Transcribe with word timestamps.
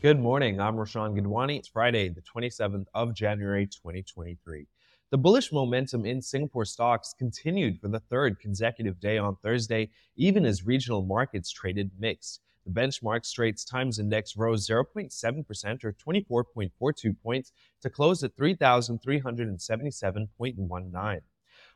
Good 0.00 0.20
morning. 0.20 0.60
I'm 0.60 0.76
Roshan 0.76 1.16
Gidwani. 1.16 1.58
It's 1.58 1.66
Friday, 1.66 2.08
the 2.08 2.22
27th 2.22 2.86
of 2.94 3.14
January, 3.14 3.66
2023. 3.66 4.68
The 5.10 5.18
bullish 5.18 5.50
momentum 5.50 6.06
in 6.06 6.22
Singapore 6.22 6.66
stocks 6.66 7.16
continued 7.18 7.80
for 7.80 7.88
the 7.88 7.98
third 7.98 8.38
consecutive 8.38 9.00
day 9.00 9.18
on 9.18 9.34
Thursday, 9.42 9.90
even 10.14 10.46
as 10.46 10.64
regional 10.64 11.02
markets 11.02 11.50
traded 11.50 11.90
mixed. 11.98 12.42
The 12.64 12.70
benchmark 12.70 13.26
Straits 13.26 13.64
Times 13.64 13.98
Index 13.98 14.36
rose 14.36 14.68
0.7% 14.68 15.82
or 15.82 15.92
24.42 15.92 17.20
points 17.20 17.50
to 17.82 17.90
close 17.90 18.22
at 18.22 18.36
3,377.19. 18.36 21.20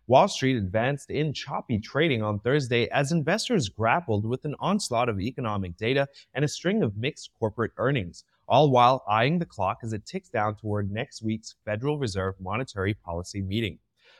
Wall 0.09 0.27
Street 0.27 0.57
advanced 0.57 1.11
in 1.11 1.33
choppy 1.33 1.79
trading 1.79 2.25
on 2.25 2.41
Thursday 2.41 2.89
as 2.89 3.13
investors 3.13 3.69
grappled 3.69 4.27
with 4.27 4.45
an 4.45 4.57
onslaught 4.59 5.09
of 5.09 5.21
economic 5.21 5.77
data 5.77 6.09
and 6.35 6.45
a 6.45 6.49
string 6.49 6.83
of 6.83 6.97
mixed 6.97 7.31
corporate 7.39 7.71
earnings, 7.77 8.25
all 8.49 8.73
while 8.73 9.05
eyeing 9.09 9.39
the 9.39 9.47
clock 9.47 9.79
as 9.85 9.93
it 9.93 10.05
ticks 10.05 10.29
down 10.29 10.57
toward 10.57 10.91
next 10.91 11.23
week's 11.23 11.55
Federal 11.65 11.99
Reserve 11.99 12.35
monetary 12.41 12.95
policy 12.95 13.43
meeting. 13.43 13.79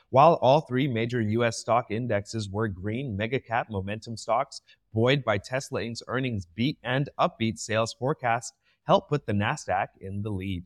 While 0.09 0.35
all 0.35 0.61
three 0.61 0.87
major 0.87 1.19
U.S. 1.19 1.57
stock 1.57 1.91
indexes 1.91 2.49
were 2.49 2.69
green, 2.69 3.17
mega 3.17 3.41
cap 3.41 3.69
momentum 3.69 4.15
stocks, 4.15 4.61
buoyed 4.93 5.25
by 5.25 5.37
Tesla 5.37 5.81
Inc.'s 5.81 6.03
earnings 6.07 6.45
beat 6.45 6.77
and 6.81 7.09
upbeat 7.19 7.57
sales 7.59 7.93
forecast, 7.93 8.53
helped 8.83 9.09
put 9.09 9.25
the 9.25 9.33
NASDAQ 9.33 9.87
in 9.99 10.21
the 10.21 10.29
lead. 10.29 10.65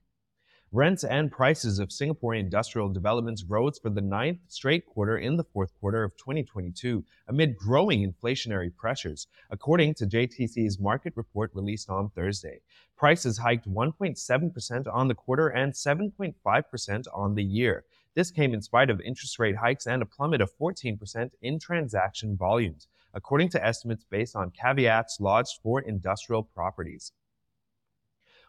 Rents 0.73 1.05
and 1.05 1.31
prices 1.31 1.79
of 1.79 1.93
Singapore 1.93 2.35
industrial 2.35 2.89
developments 2.89 3.45
rose 3.45 3.79
for 3.79 3.89
the 3.89 4.01
ninth 4.01 4.39
straight 4.49 4.85
quarter 4.85 5.17
in 5.17 5.37
the 5.37 5.45
fourth 5.45 5.71
quarter 5.79 6.03
of 6.03 6.17
2022 6.17 7.05
amid 7.29 7.55
growing 7.55 8.05
inflationary 8.05 8.75
pressures, 8.75 9.27
according 9.49 9.93
to 9.93 10.05
JTC's 10.05 10.77
market 10.77 11.13
report 11.15 11.51
released 11.55 11.89
on 11.89 12.09
Thursday. 12.09 12.59
Prices 12.97 13.37
hiked 13.37 13.65
1.7% 13.65 14.93
on 14.93 15.07
the 15.07 15.15
quarter 15.15 15.47
and 15.47 15.71
7.5% 15.71 17.05
on 17.13 17.35
the 17.35 17.45
year. 17.45 17.85
This 18.13 18.29
came 18.29 18.53
in 18.53 18.61
spite 18.61 18.89
of 18.89 18.99
interest 18.99 19.39
rate 19.39 19.55
hikes 19.55 19.87
and 19.87 20.01
a 20.01 20.05
plummet 20.05 20.41
of 20.41 20.51
14% 20.59 21.31
in 21.41 21.59
transaction 21.59 22.35
volumes, 22.35 22.87
according 23.13 23.47
to 23.51 23.65
estimates 23.65 24.03
based 24.03 24.35
on 24.35 24.51
caveats 24.51 25.21
lodged 25.21 25.61
for 25.63 25.79
industrial 25.79 26.43
properties. 26.43 27.13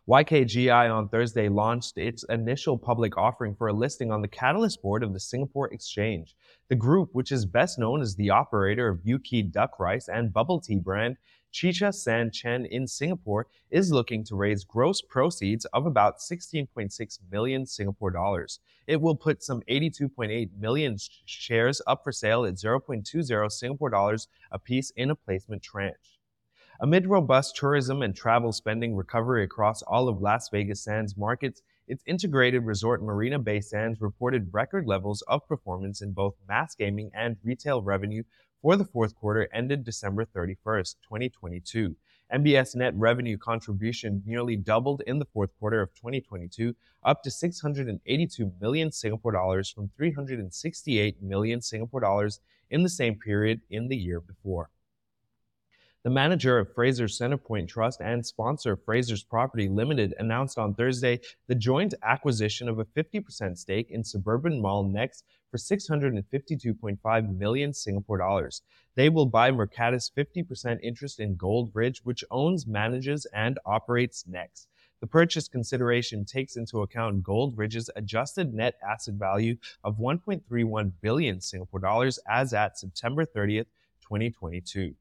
YKGI 0.08 0.90
on 0.90 1.10
Thursday 1.10 1.50
launched 1.50 1.98
its 1.98 2.24
initial 2.30 2.78
public 2.78 3.18
offering 3.18 3.54
for 3.54 3.68
a 3.68 3.74
listing 3.74 4.10
on 4.10 4.22
the 4.22 4.28
Catalyst 4.28 4.80
board 4.80 5.02
of 5.02 5.12
the 5.12 5.20
Singapore 5.20 5.70
Exchange. 5.70 6.34
The 6.70 6.76
group, 6.76 7.10
which 7.12 7.30
is 7.30 7.44
best 7.44 7.78
known 7.78 8.00
as 8.00 8.16
the 8.16 8.30
operator 8.30 8.88
of 8.88 9.02
Yew 9.04 9.18
Kee 9.18 9.42
duck 9.42 9.78
rice 9.78 10.08
and 10.08 10.32
bubble 10.32 10.62
tea 10.62 10.78
brand 10.78 11.18
Chicha 11.52 11.92
San 11.92 12.30
Chen 12.30 12.64
in 12.64 12.86
Singapore, 12.86 13.48
is 13.70 13.92
looking 13.92 14.24
to 14.24 14.34
raise 14.34 14.64
gross 14.64 15.02
proceeds 15.02 15.66
of 15.74 15.84
about 15.84 16.20
16.6 16.20 17.18
million 17.30 17.66
Singapore 17.66 18.10
dollars. 18.10 18.60
It 18.86 19.02
will 19.02 19.14
put 19.14 19.42
some 19.42 19.60
82.8 19.68 20.48
million 20.58 20.96
shares 21.26 21.82
up 21.86 22.02
for 22.02 22.12
sale 22.12 22.46
at 22.46 22.54
0.20 22.54 23.52
Singapore 23.52 23.90
dollars 23.90 24.28
a 24.50 24.58
piece 24.58 24.90
in 24.96 25.10
a 25.10 25.14
placement 25.14 25.62
tranche. 25.62 26.17
Amid 26.80 27.08
robust 27.08 27.56
tourism 27.56 28.02
and 28.02 28.14
travel 28.14 28.52
spending 28.52 28.94
recovery 28.94 29.42
across 29.42 29.82
all 29.82 30.08
of 30.08 30.22
Las 30.22 30.48
Vegas 30.48 30.80
Sands 30.80 31.16
markets, 31.16 31.60
its 31.88 32.04
integrated 32.06 32.64
resort 32.64 33.02
Marina 33.02 33.40
Bay 33.40 33.60
Sands 33.60 34.00
reported 34.00 34.54
record 34.54 34.86
levels 34.86 35.22
of 35.22 35.44
performance 35.48 36.02
in 36.02 36.12
both 36.12 36.36
mass 36.48 36.76
gaming 36.76 37.10
and 37.12 37.36
retail 37.42 37.82
revenue 37.82 38.22
for 38.62 38.76
the 38.76 38.84
fourth 38.84 39.16
quarter 39.16 39.48
ended 39.52 39.82
December 39.82 40.24
31st, 40.24 40.94
2022. 41.02 41.96
MBS 42.32 42.76
net 42.76 42.94
revenue 42.94 43.38
contribution 43.38 44.22
nearly 44.24 44.54
doubled 44.54 45.02
in 45.04 45.18
the 45.18 45.24
fourth 45.24 45.50
quarter 45.58 45.82
of 45.82 45.92
2022, 45.96 46.76
up 47.02 47.24
to 47.24 47.30
682 47.32 48.52
million 48.60 48.92
Singapore 48.92 49.32
dollars 49.32 49.68
from 49.68 49.90
368 49.96 51.20
million 51.20 51.60
Singapore 51.60 52.00
dollars 52.00 52.38
in 52.70 52.84
the 52.84 52.88
same 52.88 53.16
period 53.18 53.62
in 53.68 53.88
the 53.88 53.96
year 53.96 54.20
before. 54.20 54.70
The 56.04 56.10
manager 56.10 56.60
of 56.60 56.72
Frasers 56.72 57.20
Centrepoint 57.20 57.66
Trust 57.66 58.00
and 58.00 58.24
sponsor 58.24 58.76
Frasers 58.76 59.28
Property 59.28 59.68
Limited 59.68 60.14
announced 60.20 60.56
on 60.56 60.72
Thursday 60.72 61.18
the 61.48 61.56
joint 61.56 61.92
acquisition 62.04 62.68
of 62.68 62.78
a 62.78 62.84
50% 62.84 63.58
stake 63.58 63.90
in 63.90 64.04
Suburban 64.04 64.60
Mall 64.62 64.84
NEX 64.84 65.24
for 65.50 65.56
652.5 65.56 67.36
million 67.36 67.74
Singapore 67.74 68.18
dollars. 68.18 68.62
They 68.94 69.08
will 69.08 69.26
buy 69.26 69.50
Mercatus' 69.50 70.08
50% 70.16 70.78
interest 70.84 71.18
in 71.18 71.34
Gold 71.34 71.72
Ridge, 71.74 72.04
which 72.04 72.24
owns, 72.30 72.64
manages, 72.64 73.26
and 73.34 73.58
operates 73.66 74.24
NEX. 74.24 74.68
The 75.00 75.08
purchase 75.08 75.48
consideration 75.48 76.24
takes 76.24 76.54
into 76.54 76.82
account 76.82 77.24
Gold 77.24 77.58
Ridge's 77.58 77.90
adjusted 77.96 78.54
net 78.54 78.76
asset 78.88 79.14
value 79.14 79.56
of 79.82 79.98
1.31 79.98 80.92
billion 81.00 81.40
Singapore 81.40 81.80
dollars 81.80 82.20
as 82.28 82.54
at 82.54 82.78
September 82.78 83.26
30th, 83.26 83.66
2022. 84.02 84.94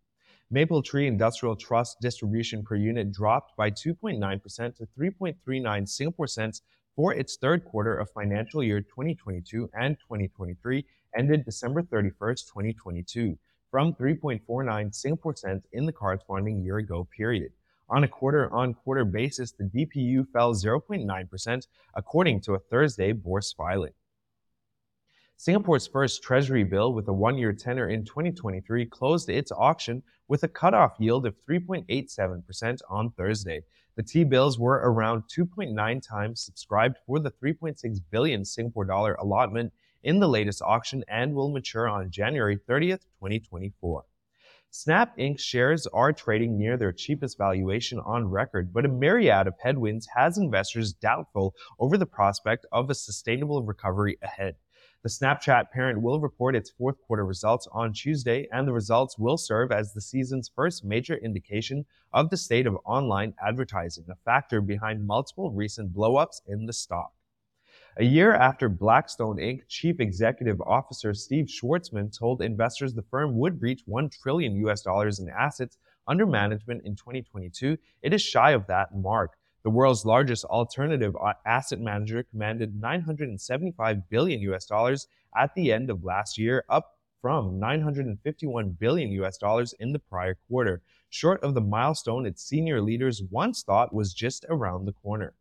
Mapletree 0.53 1.08
Industrial 1.08 1.58
Trust 1.58 2.00
distribution 2.00 2.63
per 2.63 2.75
unit 2.75 3.12
dropped 3.12 3.58
by 3.58 3.69
2.9% 3.69 4.75
to 4.78 4.88
3.39 4.97 5.90
Singapore 5.90 6.28
cents 6.28 6.62
for 6.96 7.13
its 7.13 7.35
third 7.35 7.66
quarter 7.66 7.97
of 7.97 8.09
financial 8.12 8.63
year 8.63 8.80
2022 8.80 9.69
and 9.74 9.97
2023 10.00 10.85
ended 11.18 11.44
December 11.44 11.84
31st, 11.84 12.47
2022, 12.47 13.38
from 13.69 13.94
3.49 13.96 14.96
Singapore 14.96 15.35
cents 15.35 15.68
in 15.74 15.85
the 15.85 15.91
corresponding 15.91 16.64
year 16.64 16.78
ago 16.78 17.06
period. 17.16 17.52
On 17.90 18.06
a 18.06 18.08
quarter 18.08 18.50
on 18.53 18.74
quarter 18.74 19.03
basis, 19.03 19.52
the 19.52 19.66
DPU 19.66 20.25
fell 20.31 20.53
0.9% 20.53 21.68
according 21.94 22.40
to 22.40 22.53
a 22.53 22.59
Thursday 22.59 23.12
bourse 23.12 23.52
filing. 23.52 23.94
Singapore's 25.40 25.86
first 25.86 26.24
treasury 26.24 26.64
bill 26.64 26.96
with 26.96 27.08
a 27.08 27.14
one 27.14 27.38
year 27.38 27.53
tenor 27.53 27.88
in 27.88 28.03
2023 28.03 28.88
closed 28.88 29.30
its 29.30 29.52
auction 29.52 30.02
with 30.28 30.42
a 30.42 30.48
cutoff 30.48 30.96
yield 30.98 31.28
of 31.28 31.36
3.87% 31.48 32.80
on 32.90 33.12
Thursday. 33.12 33.62
The 33.96 34.02
T-bills 34.02 34.58
were 34.58 34.81
around 34.84 35.26
2.9 35.30 36.02
times 36.02 36.42
subscribed 36.42 36.97
for 37.06 37.20
the 37.20 37.30
3.6 37.30 38.00
billion 38.09 38.44
Singapore 38.46 38.86
dollar 38.86 39.14
allotment 39.14 39.74
in 40.02 40.20
the 40.20 40.28
latest 40.28 40.64
auction 40.64 41.03
and 41.08 41.36
will 41.36 41.52
mature 41.52 41.88
on 41.88 42.09
January 42.09 42.58
30th, 42.58 43.03
2024. 43.20 44.06
Snap 44.72 45.16
Inc. 45.20 45.40
shares 45.40 45.86
are 45.94 46.12
trading 46.12 46.58
near 46.58 46.78
their 46.78 46.92
cheapest 46.92 47.38
valuation 47.38 48.00
on 48.00 48.28
record, 48.28 48.74
but 48.74 48.86
a 48.86 48.90
myriad 48.90 49.46
of 49.46 49.53
headwinds 49.62 50.08
has 50.16 50.40
investors 50.40 50.94
doubtful 50.94 51.53
over 51.80 51.96
the 51.96 52.08
prospect 52.08 52.66
of 52.72 52.90
a 52.90 52.96
sustainable 52.96 53.62
recovery 53.62 54.18
ahead. 54.24 54.56
The 55.03 55.09
Snapchat 55.09 55.69
parent 55.72 56.02
will 56.02 56.19
report 56.19 56.56
its 56.56 56.72
fourth 56.72 57.00
quarter 57.02 57.24
results 57.24 57.68
on 57.72 57.94
Tuesday, 57.94 58.47
and 58.52 58.68
the 58.68 58.74
results 58.74 59.18
will 59.18 59.38
serve 59.38 59.72
as 59.72 59.94
the 59.94 60.02
season's 60.02 60.50
first 60.50 60.84
major 60.84 61.16
indication 61.16 61.85
of 62.13 62.30
the 62.30 62.38
state 62.38 62.66
of 62.66 62.78
online 62.84 63.35
advertising, 63.40 64.06
a 64.09 64.16
factor 64.16 64.59
behind 64.59 65.06
multiple 65.06 65.52
recent 65.52 65.94
blowups 65.94 66.41
in 66.47 66.66
the 66.66 66.74
stock. 66.74 67.13
A 67.97 68.03
year 68.03 68.34
after 68.34 68.69
Blackstone 68.69 69.38
Inc. 69.38 69.62
chief 69.68 70.00
executive 70.00 70.59
officer 70.62 71.14
Steve 71.14 71.46
Schwarzman 71.46 72.12
told 72.16 72.41
investors 72.41 72.94
the 72.94 73.03
firm 73.03 73.38
would 73.38 73.62
reach 73.62 73.84
1 73.85 74.09
trillion 74.09 74.56
US 74.68 74.81
dollars 74.81 75.19
in 75.19 75.29
assets 75.29 75.78
under 76.08 76.25
management 76.25 76.85
in 76.85 76.96
2022, 76.96 77.78
it 78.02 78.14
is 78.14 78.22
shy 78.22 78.52
of 78.52 78.66
that 78.68 78.96
mark. 78.96 79.37
The 79.63 79.69
world's 79.69 80.06
largest 80.06 80.45
alternative 80.45 81.16
asset 81.45 81.79
manager 81.79 82.23
commanded 82.23 82.79
975 82.79 84.09
billion 84.09 84.40
US 84.41 84.66
dollars 84.66 85.07
at 85.35 85.53
the 85.56 85.72
end 85.73 85.90
of 85.90 86.03
last 86.03 86.38
year, 86.38 86.63
up 86.69 86.97
from 87.22 87.59
951 87.59 88.69
billion 88.79 89.12
US 89.23 89.38
dollars 89.38 89.73
in 89.79 89.91
the 89.91 89.99
prior 89.99 90.37
quarter, 90.47 90.82
short 91.09 91.43
of 91.43 91.53
the 91.53 91.61
milestone 91.61 92.26
its 92.26 92.43
senior 92.43 92.82
leaders 92.82 93.23
once 93.29 93.64
thought 93.64 93.93
was 93.93 94.14
just 94.14 94.46
around 94.49 94.85
the 94.85 94.93
corner. 94.93 95.34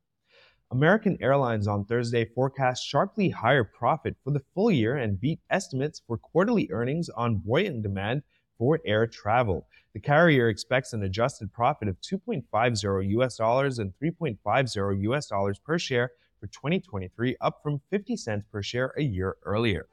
American 0.73 1.17
Airlines 1.21 1.69
on 1.69 1.85
Thursday 1.85 2.25
forecast 2.25 2.85
sharply 2.85 3.31
higher 3.31 3.63
profit 3.63 4.17
for 4.25 4.33
the 4.33 4.43
full 4.53 4.71
year 4.71 4.97
and 4.97 5.21
beat 5.21 5.39
estimates 5.49 6.03
for 6.05 6.19
quarterly 6.19 6.69
earnings 6.73 7.09
on 7.11 7.37
buoyant 7.37 7.83
demand 7.83 8.23
for 8.59 8.81
air 8.85 9.07
travel. 9.07 9.67
The 9.95 10.01
carrier 10.01 10.49
expects 10.49 10.93
an 10.93 11.03
adjusted 11.03 11.53
profit 11.53 11.89
of 11.89 12.01
2.50 12.01 13.11
US 13.19 13.37
dollars 13.37 13.79
and 13.79 13.93
3.50 14.03 15.03
US 15.05 15.27
dollars 15.27 15.59
per 15.59 15.79
share 15.79 16.11
for 16.41 16.47
2023, 16.49 17.37
up 17.41 17.61
from 17.63 17.81
50 17.91 18.17
cents 18.17 18.47
per 18.51 18.63
share 18.63 18.93
a 18.99 19.03
year 19.03 19.37
earlier. 19.45 19.87